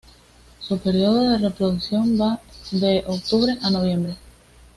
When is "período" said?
0.79-1.29